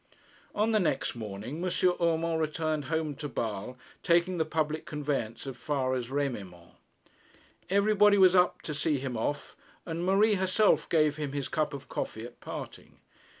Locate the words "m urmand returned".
1.63-2.85